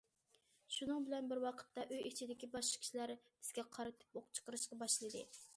[0.75, 5.27] شۇنىڭ بىلەن بىر ۋاقىتتا ئۆي ئىچىدىكى باشقا كىشىلەر بىزگە قارىتىپ ئوق چىقىرىشقا باشلىدى.